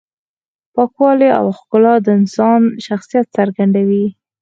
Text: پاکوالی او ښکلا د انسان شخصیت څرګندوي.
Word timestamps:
پاکوالی 0.73 1.29
او 1.39 1.45
ښکلا 1.57 1.95
د 2.05 2.07
انسان 2.19 2.61
شخصیت 2.85 3.25
څرګندوي. 3.37 4.05